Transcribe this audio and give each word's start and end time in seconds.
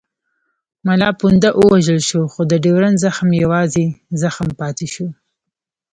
ملا 0.87 1.09
پونده 1.19 1.49
ووژل 1.59 2.01
شو 2.09 2.21
خو 2.33 2.41
د 2.51 2.53
ډیورنډ 2.63 2.97
زخم 3.05 3.29
یوازې 3.43 3.85
زخم 4.21 4.47
پاتې 4.59 4.87
شو. 4.93 5.07